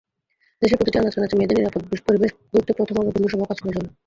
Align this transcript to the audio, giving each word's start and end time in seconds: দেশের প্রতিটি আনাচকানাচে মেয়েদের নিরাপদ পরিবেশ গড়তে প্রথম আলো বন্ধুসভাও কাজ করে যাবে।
দেশের 0.61 0.77
প্রতিটি 0.79 0.97
আনাচকানাচে 0.99 1.35
মেয়েদের 1.37 1.57
নিরাপদ 1.59 1.81
পরিবেশ 2.07 2.31
গড়তে 2.51 2.71
প্রথম 2.77 2.95
আলো 2.99 3.09
বন্ধুসভাও 3.15 3.49
কাজ 3.51 3.57
করে 3.61 3.75
যাবে। 3.75 3.89